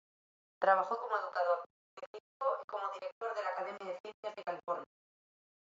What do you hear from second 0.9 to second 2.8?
como educador, científico y